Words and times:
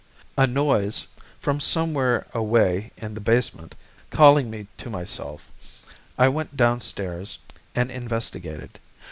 A 0.35 0.47
noise, 0.47 1.05
from 1.39 1.59
somewhere 1.59 2.25
away 2.33 2.91
in 2.97 3.13
the 3.13 3.21
basement, 3.21 3.75
calling 4.09 4.49
me 4.49 4.65
to 4.77 4.89
myself, 4.89 5.91
I 6.17 6.27
went 6.27 6.57
downstairs 6.57 7.37
and 7.75 7.91
investigated. 7.91 8.79